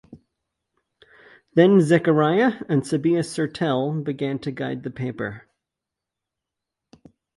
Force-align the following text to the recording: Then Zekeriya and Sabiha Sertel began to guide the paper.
Then 1.53 1.77
Zekeriya 1.77 2.65
and 2.67 2.81
Sabiha 2.81 3.21
Sertel 3.23 4.03
began 4.03 4.39
to 4.39 4.49
guide 4.49 4.81
the 4.81 4.89
paper. 4.89 5.47